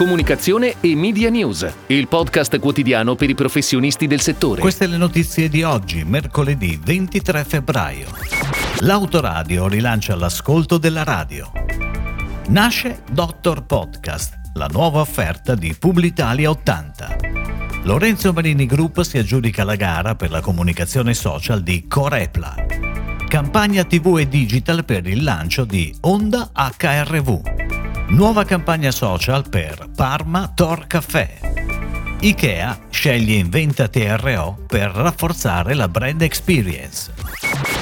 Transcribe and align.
comunicazione 0.00 0.76
e 0.80 0.96
media 0.96 1.28
news, 1.28 1.70
il 1.88 2.08
podcast 2.08 2.58
quotidiano 2.58 3.16
per 3.16 3.28
i 3.28 3.34
professionisti 3.34 4.06
del 4.06 4.22
settore. 4.22 4.62
Queste 4.62 4.86
le 4.86 4.96
notizie 4.96 5.50
di 5.50 5.62
oggi, 5.62 6.04
mercoledì 6.04 6.80
23 6.82 7.44
febbraio. 7.44 8.06
L'autoradio 8.78 9.68
rilancia 9.68 10.16
l'ascolto 10.16 10.78
della 10.78 11.04
radio. 11.04 11.52
Nasce 12.48 13.02
Doctor 13.12 13.66
Podcast, 13.66 14.52
la 14.54 14.68
nuova 14.72 15.00
offerta 15.00 15.54
di 15.54 15.76
Publitalia 15.78 16.48
80. 16.48 17.16
Lorenzo 17.82 18.32
Marini 18.32 18.64
Group 18.64 19.02
si 19.02 19.18
aggiudica 19.18 19.64
la 19.64 19.76
gara 19.76 20.14
per 20.14 20.30
la 20.30 20.40
comunicazione 20.40 21.12
social 21.12 21.60
di 21.62 21.86
Corepla. 21.86 22.54
Campagna 23.28 23.84
TV 23.84 24.16
e 24.18 24.26
digital 24.26 24.82
per 24.82 25.06
il 25.06 25.22
lancio 25.22 25.66
di 25.66 25.94
Onda 26.00 26.52
HRV. 26.54 27.69
Nuova 28.10 28.44
campagna 28.44 28.90
social 28.90 29.48
per 29.48 29.88
Parma 29.94 30.50
Tor 30.52 30.88
Caffè. 30.88 31.38
IKEA 32.18 32.76
sceglie 32.90 33.36
Inventa 33.36 33.86
TRO 33.86 34.64
per 34.66 34.90
rafforzare 34.90 35.74
la 35.74 35.86
brand 35.86 36.20
experience. 36.20 37.19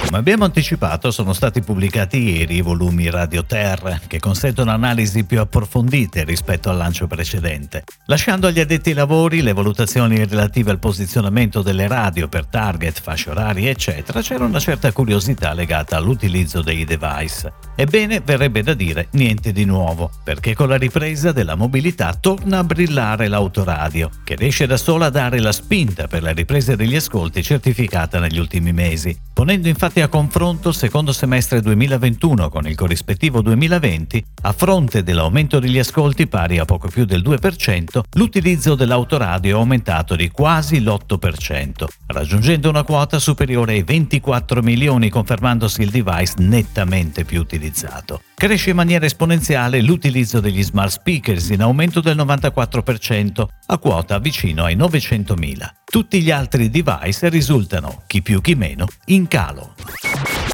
Come 0.09 0.21
abbiamo 0.21 0.47
anticipato, 0.47 1.11
sono 1.11 1.35
stati 1.35 1.61
pubblicati 1.61 2.17
ieri 2.17 2.57
i 2.57 2.61
volumi 2.63 3.11
Radio 3.11 3.45
Terra, 3.45 4.01
che 4.07 4.19
consentono 4.19 4.71
analisi 4.71 5.25
più 5.25 5.39
approfondite 5.39 6.25
rispetto 6.25 6.71
al 6.71 6.79
lancio 6.79 7.07
precedente, 7.07 7.85
lasciando 8.07 8.47
agli 8.47 8.59
addetti 8.59 8.89
ai 8.89 8.95
lavori 8.95 9.43
le 9.43 9.53
valutazioni 9.53 10.25
relative 10.25 10.71
al 10.71 10.79
posizionamento 10.79 11.61
delle 11.61 11.87
radio 11.87 12.27
per 12.27 12.47
target, 12.47 13.03
fasce 13.03 13.29
orarie, 13.29 13.69
eccetera. 13.69 14.23
C'era 14.23 14.47
una 14.47 14.61
certa 14.61 14.93
curiosità 14.93 15.53
legata 15.53 15.99
all'utilizzo 15.99 16.63
dei 16.63 16.87
device. 16.87 17.53
Ebbene, 17.77 18.23
verrebbe 18.25 18.63
da 18.63 18.73
dire 18.73 19.09
niente 19.11 19.53
di 19.53 19.67
nuovo, 19.67 20.11
perché 20.25 20.55
con 20.55 20.69
la 20.69 20.77
ripresa 20.77 21.33
della 21.33 21.55
mobilità 21.55 22.15
torna 22.19 22.61
a 22.61 22.65
brillare 22.65 23.29
l'autoradio, 23.29 24.09
che 24.25 24.37
riesce 24.37 24.67
da 24.67 24.79
sola 24.79 25.07
a 25.07 25.11
dare 25.11 25.39
la 25.39 25.53
spinta 25.53 26.07
per 26.07 26.23
la 26.23 26.33
ripresa 26.33 26.75
degli 26.75 26.97
ascolti 26.97 27.43
certificata 27.43 28.19
negli 28.19 28.39
ultimi 28.39 28.73
mesi, 28.73 29.15
ponendo 29.35 29.69
infatti 29.69 29.98
a 30.03 30.09
confronto 30.09 30.69
il 30.69 30.75
secondo 30.75 31.13
semestre 31.13 31.61
2021 31.61 32.49
con 32.49 32.67
il 32.67 32.75
corrispettivo 32.75 33.41
2020, 33.43 34.25
a 34.43 34.53
fronte 34.53 35.03
dell'aumento 35.03 35.59
degli 35.59 35.79
ascolti 35.79 36.27
pari 36.27 36.59
a 36.59 36.65
poco 36.65 36.89
più 36.89 37.05
del 37.05 37.23
2%, 37.23 38.01
l'utilizzo 38.13 38.75
dell'autoradio 38.75 39.57
è 39.57 39.59
aumentato 39.59 40.17
di 40.17 40.31
quasi 40.31 40.81
l'8%, 40.81 41.85
raggiungendo 42.07 42.69
una 42.69 42.83
quota 42.83 43.19
superiore 43.19 43.73
ai 43.73 43.83
24 43.83 44.63
milioni 44.63 45.09
confermandosi 45.09 45.83
il 45.83 45.91
device 45.91 46.35
nettamente 46.39 47.25
più 47.25 47.41
utilizzato. 47.41 48.21
Cresce 48.39 48.71
in 48.71 48.77
maniera 48.77 49.05
esponenziale 49.05 49.83
l'utilizzo 49.83 50.39
degli 50.39 50.63
smart 50.63 50.93
speakers 50.93 51.49
in 51.49 51.61
aumento 51.61 52.01
del 52.01 52.17
94%, 52.17 53.45
a 53.67 53.79
quota 53.79 54.21
vicino 54.21 54.63
ai 54.63 54.77
900.000. 54.77 55.69
Tutti 55.85 56.23
gli 56.23 56.31
altri 56.31 56.71
device 56.71 57.29
risultano, 57.31 58.05
chi 58.07 58.23
più 58.23 58.41
chi 58.41 58.55
meno, 58.55 58.87
in 59.07 59.27
calo. 59.27 59.75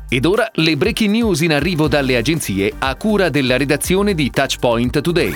Ed 0.09 0.25
ora 0.25 0.49
le 0.55 0.79
breaking 0.79 1.11
news 1.11 1.43
in 1.43 1.53
arrivo 1.53 1.87
dalle 1.87 2.17
agenzie 2.17 2.73
a 2.79 2.95
cura 2.95 3.29
della 3.29 3.59
redazione 3.59 4.15
di 4.15 4.31
Touchpoint 4.31 5.03
Today. 5.03 5.35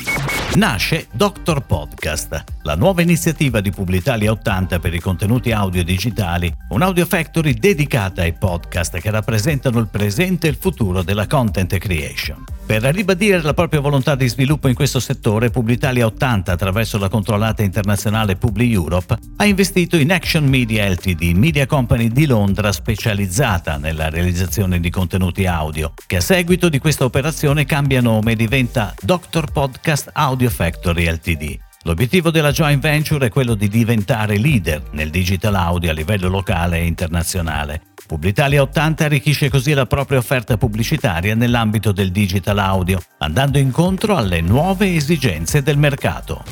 Nasce 0.54 1.06
Doctor 1.12 1.60
Podcast, 1.66 2.44
la 2.68 2.76
nuova 2.76 3.00
iniziativa 3.00 3.62
di 3.62 3.70
Publitalia 3.70 4.30
80 4.30 4.78
per 4.78 4.92
i 4.92 5.00
contenuti 5.00 5.52
audio 5.52 5.82
digitali, 5.82 6.52
un 6.68 6.82
audio 6.82 7.06
factory 7.06 7.54
dedicata 7.54 8.20
ai 8.20 8.34
podcast 8.34 8.98
che 8.98 9.10
rappresentano 9.10 9.78
il 9.78 9.88
presente 9.88 10.48
e 10.48 10.50
il 10.50 10.58
futuro 10.60 11.02
della 11.02 11.26
content 11.26 11.78
creation. 11.78 12.44
Per 12.66 12.82
ribadire 12.82 13.40
la 13.40 13.54
propria 13.54 13.80
volontà 13.80 14.14
di 14.16 14.28
sviluppo 14.28 14.68
in 14.68 14.74
questo 14.74 15.00
settore, 15.00 15.48
Publitalia 15.48 16.04
80, 16.04 16.52
attraverso 16.52 16.98
la 16.98 17.08
controllata 17.08 17.62
internazionale 17.62 18.36
Publi 18.36 18.70
Europe, 18.70 19.16
ha 19.36 19.46
investito 19.46 19.96
in 19.96 20.12
Action 20.12 20.44
Media 20.44 20.86
Ltd, 20.90 21.22
media 21.34 21.64
company 21.64 22.08
di 22.08 22.26
Londra 22.26 22.70
specializzata 22.70 23.78
nella 23.78 24.10
realizzazione 24.10 24.78
di 24.78 24.90
contenuti 24.90 25.46
audio, 25.46 25.94
che 26.06 26.16
a 26.16 26.20
seguito 26.20 26.68
di 26.68 26.78
questa 26.78 27.04
operazione 27.04 27.64
cambia 27.64 28.02
nome 28.02 28.32
e 28.32 28.36
diventa 28.36 28.92
Doctor 29.00 29.50
Podcast 29.50 30.10
Audio 30.12 30.50
Factory 30.50 31.10
Ltd. 31.10 31.67
L'obiettivo 31.82 32.30
della 32.30 32.50
joint 32.50 32.82
venture 32.82 33.26
è 33.26 33.30
quello 33.30 33.54
di 33.54 33.68
diventare 33.68 34.36
leader 34.36 34.82
nel 34.92 35.10
digital 35.10 35.54
audio 35.54 35.90
a 35.90 35.94
livello 35.94 36.28
locale 36.28 36.78
e 36.78 36.86
internazionale. 36.86 37.82
Publitalia 38.06 38.62
80 38.62 39.04
arricchisce 39.04 39.48
così 39.48 39.74
la 39.74 39.86
propria 39.86 40.18
offerta 40.18 40.56
pubblicitaria 40.56 41.34
nell'ambito 41.34 41.92
del 41.92 42.10
digital 42.10 42.58
audio, 42.58 43.00
andando 43.18 43.58
incontro 43.58 44.16
alle 44.16 44.40
nuove 44.40 44.96
esigenze 44.96 45.62
del 45.62 45.78
mercato. 45.78 46.42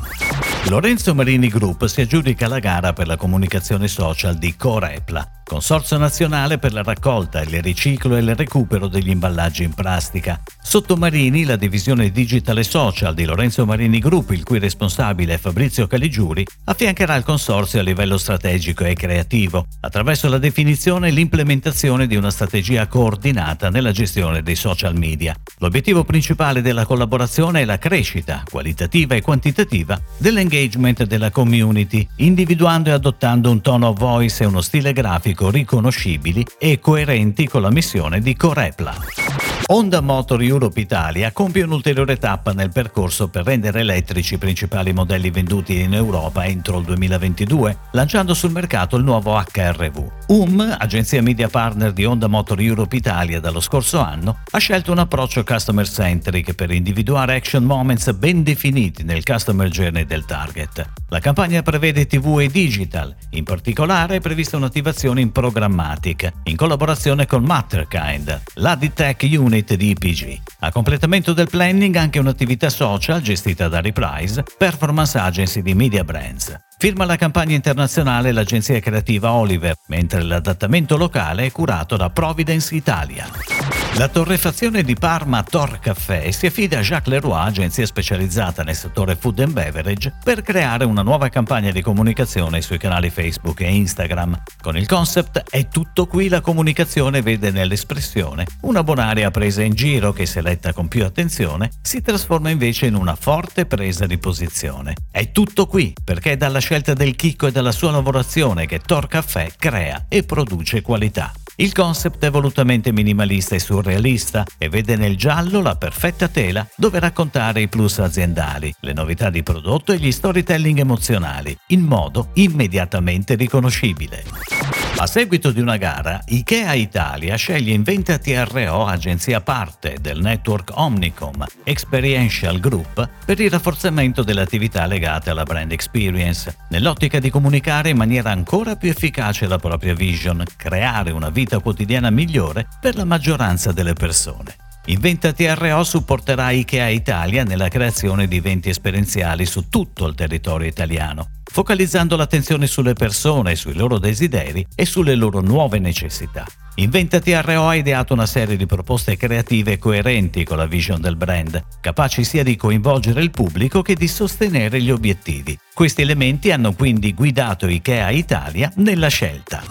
Lorenzo 0.69 1.13
Marini 1.13 1.49
Group 1.49 1.85
si 1.87 2.01
aggiudica 2.01 2.47
la 2.47 2.59
gara 2.59 2.93
per 2.93 3.07
la 3.07 3.17
comunicazione 3.17 3.87
social 3.87 4.35
di 4.35 4.55
Corepla, 4.55 5.36
Consorzio 5.47 5.97
Nazionale 5.97 6.57
per 6.57 6.73
la 6.73 6.83
raccolta, 6.83 7.41
il 7.41 7.61
riciclo 7.61 8.17
e 8.17 8.19
il 8.19 8.35
recupero 8.35 8.87
degli 8.87 9.09
imballaggi 9.09 9.63
in 9.63 9.73
plastica. 9.73 10.41
Sotto 10.61 10.97
Marini, 10.97 11.45
la 11.45 11.55
divisione 11.55 12.11
digital 12.11 12.57
e 12.57 12.63
social 12.63 13.13
di 13.13 13.23
Lorenzo 13.23 13.65
Marini 13.65 13.99
Group, 13.99 14.31
il 14.31 14.43
cui 14.43 14.59
responsabile 14.59 15.35
è 15.35 15.37
Fabrizio 15.37 15.87
Caligiuri, 15.87 16.45
affiancherà 16.65 17.15
il 17.15 17.23
consorzio 17.23 17.79
a 17.79 17.83
livello 17.83 18.17
strategico 18.17 18.83
e 18.83 18.93
creativo, 18.93 19.67
attraverso 19.79 20.27
la 20.27 20.37
definizione 20.37 21.07
e 21.07 21.11
l'implementazione 21.11 22.07
di 22.07 22.17
una 22.17 22.29
strategia 22.29 22.85
coordinata 22.87 23.69
nella 23.69 23.93
gestione 23.93 24.43
dei 24.43 24.55
social 24.55 24.97
media. 24.97 25.33
L'obiettivo 25.59 26.03
principale 26.03 26.61
della 26.61 26.85
collaborazione 26.85 27.61
è 27.61 27.65
la 27.65 27.77
crescita, 27.77 28.43
qualitativa 28.51 29.15
e 29.15 29.21
quantitativa, 29.21 29.97
dell'engagement 30.17 31.05
della 31.05 31.31
community, 31.31 32.05
individuando 32.17 32.89
e 32.89 32.91
adottando 32.91 33.49
un 33.49 33.61
tono 33.61 33.87
of 33.87 33.97
voice 33.97 34.43
e 34.43 34.45
uno 34.45 34.59
stile 34.59 34.91
grafico 34.91 35.35
riconoscibili 35.39 36.45
e 36.57 36.79
coerenti 36.79 37.47
con 37.47 37.61
la 37.61 37.71
missione 37.71 38.19
di 38.19 38.35
Corepla. 38.35 39.46
Honda 39.69 39.99
Motor 39.99 40.41
Europe 40.43 40.79
Italia 40.79 41.33
compie 41.33 41.63
un'ulteriore 41.63 42.15
tappa 42.15 42.53
nel 42.53 42.71
percorso 42.71 43.27
per 43.27 43.43
rendere 43.43 43.81
elettrici 43.81 44.35
i 44.35 44.37
principali 44.37 44.93
modelli 44.93 45.29
venduti 45.29 45.81
in 45.81 45.93
Europa 45.93 46.45
entro 46.45 46.79
il 46.79 46.85
2022, 46.85 47.77
lanciando 47.91 48.33
sul 48.33 48.51
mercato 48.51 48.95
il 48.95 49.03
nuovo 49.03 49.37
HRV. 49.37 50.11
UM, 50.27 50.77
agenzia 50.79 51.21
media 51.21 51.49
partner 51.49 51.91
di 51.91 52.05
Honda 52.05 52.27
Motor 52.27 52.61
Europe 52.61 52.95
Italia 52.95 53.41
dallo 53.41 53.59
scorso 53.59 53.99
anno, 53.99 54.37
ha 54.49 54.57
scelto 54.57 54.93
un 54.93 54.99
approccio 54.99 55.43
customer 55.43 55.87
centric 55.89 56.53
per 56.53 56.71
individuare 56.71 57.35
action 57.35 57.65
moments 57.65 58.09
ben 58.13 58.43
definiti 58.43 59.03
nel 59.03 59.25
customer 59.25 59.67
journey 59.67 60.05
del 60.05 60.23
target. 60.23 60.89
La 61.09 61.19
campagna 61.19 61.61
prevede 61.61 62.07
TV 62.07 62.39
e 62.39 62.47
digital, 62.47 63.13
in 63.31 63.43
particolare 63.43 64.15
è 64.15 64.21
prevista 64.21 64.55
un'attivazione 64.55 65.19
in 65.19 65.33
programmatic, 65.33 66.31
in 66.43 66.55
collaborazione 66.55 67.25
con 67.25 67.43
Matterkind, 67.43 68.43
l'Aditech 68.55 69.27
Unit 69.29 69.55
Unit 69.57 69.73
di 69.73 69.89
IPG. 69.89 70.39
A 70.59 70.71
completamento 70.71 71.33
del 71.33 71.49
planning 71.49 71.95
anche 71.95 72.19
un'attività 72.19 72.69
social 72.69 73.21
gestita 73.21 73.67
da 73.67 73.81
Reprise, 73.81 74.43
performance 74.57 75.17
agency 75.17 75.61
di 75.63 75.73
Media 75.73 76.03
Brands. 76.03 76.55
Firma 76.77 77.05
la 77.05 77.15
campagna 77.15 77.55
internazionale 77.55 78.31
l'agenzia 78.31 78.79
creativa 78.79 79.31
Oliver, 79.31 79.75
mentre 79.87 80.21
l'adattamento 80.21 80.95
locale 80.95 81.45
è 81.45 81.51
curato 81.51 81.97
da 81.97 82.11
Providence 82.11 82.75
Italia. 82.75 83.56
La 83.97 84.09
torrefazione 84.09 84.83
di 84.83 84.93
Parma 84.93 85.41
Tor 85.41 85.79
Caffè 85.79 86.29
si 86.29 86.45
affida 86.45 86.77
a 86.77 86.81
Jacques 86.81 87.11
Leroy, 87.11 87.47
agenzia 87.47 87.83
specializzata 87.87 88.61
nel 88.61 88.75
settore 88.75 89.15
food 89.15 89.39
and 89.39 89.53
beverage, 89.53 90.13
per 90.23 90.43
creare 90.43 90.85
una 90.85 91.01
nuova 91.01 91.29
campagna 91.29 91.71
di 91.71 91.81
comunicazione 91.81 92.61
sui 92.61 92.77
canali 92.77 93.09
Facebook 93.09 93.59
e 93.61 93.73
Instagram. 93.73 94.43
Con 94.61 94.77
il 94.77 94.85
concept 94.85 95.45
È 95.49 95.67
tutto 95.67 96.05
qui 96.05 96.27
la 96.27 96.41
comunicazione 96.41 97.23
vede 97.23 97.49
nell'espressione 97.49 98.45
una 98.61 98.83
bonaria 98.83 99.31
presa 99.31 99.63
in 99.63 99.73
giro 99.73 100.13
che 100.13 100.27
se 100.27 100.41
letta 100.41 100.73
con 100.73 100.87
più 100.87 101.03
attenzione 101.03 101.71
si 101.81 101.99
trasforma 101.99 102.51
invece 102.51 102.85
in 102.85 102.93
una 102.93 103.15
forte 103.15 103.65
presa 103.65 104.05
di 104.05 104.19
posizione. 104.19 104.93
È 105.09 105.31
tutto 105.31 105.65
qui 105.65 105.95
perché 106.03 106.33
è 106.33 106.37
dalla 106.37 106.59
scelta 106.59 106.93
del 106.93 107.15
chicco 107.15 107.47
e 107.47 107.51
dalla 107.51 107.71
sua 107.71 107.89
lavorazione 107.89 108.67
che 108.67 108.77
Tor 108.77 109.07
Caffè 109.07 109.53
crea 109.57 110.05
e 110.07 110.21
produce 110.21 110.83
qualità. 110.83 111.33
Il 111.59 111.73
concept 111.73 112.23
è 112.23 112.29
volutamente 112.29 112.91
minimalista 112.91 113.55
e 113.55 113.59
surrealista 113.59 114.45
e 114.59 114.69
vede 114.69 114.95
nel 114.95 115.17
giallo 115.17 115.59
la 115.59 115.75
perfetta 115.75 116.27
tela 116.27 116.67
dove 116.75 116.99
raccontare 116.99 117.61
i 117.61 117.67
plus 117.67 117.97
aziendali, 117.97 118.71
le 118.81 118.93
novità 118.93 119.31
di 119.31 119.41
prodotto 119.41 119.91
e 119.91 119.97
gli 119.97 120.11
storytelling 120.11 120.77
emozionali, 120.77 121.57
in 121.69 121.81
modo 121.81 122.29
immediatamente 122.33 123.33
riconoscibile. 123.33 124.56
A 124.99 125.05
seguito 125.05 125.51
di 125.51 125.61
una 125.61 125.77
gara, 125.77 126.23
IKEA 126.25 126.73
Italia 126.73 127.35
sceglie 127.35 127.71
Inventa 127.71 128.17
TRO, 128.17 128.83
agenzia 128.83 129.41
parte 129.41 129.97
del 130.01 130.19
network 130.21 130.71
Omnicom 130.73 131.45
Experiential 131.63 132.59
Group, 132.59 133.07
per 133.23 133.39
il 133.39 133.51
rafforzamento 133.51 134.23
delle 134.23 134.41
attività 134.41 134.87
legate 134.87 135.29
alla 135.29 135.43
brand 135.43 135.71
experience, 135.71 136.57
nell'ottica 136.69 137.19
di 137.19 137.29
comunicare 137.29 137.89
in 137.89 137.97
maniera 137.97 138.31
ancora 138.31 138.75
più 138.75 138.89
efficace 138.89 139.45
la 139.45 139.59
propria 139.59 139.93
vision, 139.93 140.43
creare 140.55 141.11
una 141.11 141.29
vita 141.29 141.59
quotidiana 141.59 142.09
migliore 142.09 142.67
per 142.81 142.95
la 142.95 143.05
maggioranza 143.05 143.71
delle 143.71 143.93
persone. 143.93 144.55
Inventa 144.85 145.31
TRO 145.31 145.83
supporterà 145.83 146.49
IKEA 146.49 146.87
Italia 146.87 147.43
nella 147.43 147.67
creazione 147.67 148.27
di 148.27 148.37
eventi 148.37 148.69
esperienziali 148.69 149.45
su 149.45 149.69
tutto 149.69 150.07
il 150.07 150.15
territorio 150.15 150.67
italiano, 150.67 151.29
focalizzando 151.57 152.15
l'attenzione 152.15 152.67
sulle 152.67 152.93
persone, 152.93 153.55
sui 153.55 153.73
loro 153.73 153.97
desideri 153.97 154.63
e 154.75 154.85
sulle 154.85 155.15
loro 155.15 155.41
nuove 155.41 155.79
necessità. 155.79 156.45
Inventa 156.75 157.19
TRO 157.19 157.67
ha 157.67 157.73
ideato 157.73 158.13
una 158.13 158.27
serie 158.27 158.55
di 158.55 158.67
proposte 158.67 159.17
creative 159.17 159.79
coerenti 159.79 160.43
con 160.43 160.57
la 160.57 160.67
vision 160.67 161.01
del 161.01 161.15
brand, 161.15 161.59
capaci 161.81 162.23
sia 162.23 162.43
di 162.43 162.55
coinvolgere 162.55 163.23
il 163.23 163.31
pubblico 163.31 163.81
che 163.81 163.95
di 163.95 164.07
sostenere 164.07 164.79
gli 164.79 164.91
obiettivi. 164.91 165.57
Questi 165.73 166.03
elementi 166.03 166.51
hanno 166.51 166.73
quindi 166.73 167.15
guidato 167.15 167.65
IKEA 167.65 168.11
Italia 168.11 168.71
nella 168.75 169.07
scelta. 169.07 169.63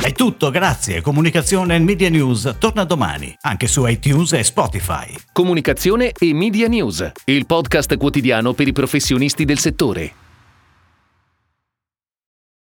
È 0.00 0.12
tutto, 0.12 0.50
grazie. 0.50 1.00
Comunicazione 1.00 1.74
e 1.74 1.80
Media 1.80 2.08
News 2.08 2.54
torna 2.60 2.84
domani, 2.84 3.36
anche 3.40 3.66
su 3.66 3.84
iTunes 3.84 4.32
e 4.34 4.44
Spotify. 4.44 5.12
Comunicazione 5.32 6.12
e 6.16 6.32
Media 6.34 6.68
News, 6.68 7.10
il 7.24 7.46
podcast 7.46 7.96
quotidiano 7.96 8.52
per 8.52 8.68
i 8.68 8.72
professionisti 8.72 9.44
del 9.44 9.58
settore. 9.58 10.12